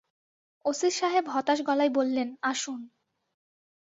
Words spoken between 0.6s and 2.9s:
OC সাহেব হতাশ গলায় বললেন, আসুন।